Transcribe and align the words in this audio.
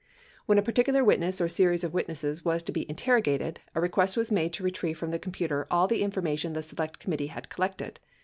When 0.47 0.57
a 0.57 0.63
particular 0.63 1.03
witness 1.03 1.39
or 1.39 1.47
series 1.47 1.83
of 1.83 1.93
witnesses 1.93 2.43
was 2.43 2.63
to 2.63 2.71
be 2.71 2.87
interro 2.87 3.23
gated, 3.23 3.59
a 3.75 3.81
request 3.81 4.17
was 4.17 4.31
made 4.31 4.51
to 4.53 4.63
retrieve 4.63 4.97
from 4.97 5.11
the 5.11 5.19
computer 5.19 5.67
all 5.69 5.87
the 5.87 6.01
infor 6.01 6.23
mation 6.23 6.55
the 6.55 6.63
Select 6.63 6.97
Committee 6.97 7.27
had 7.27 7.49
collected. 7.49 7.99